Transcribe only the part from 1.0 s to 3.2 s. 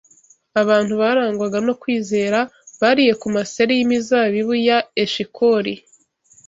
barangwaga no kwizera bariye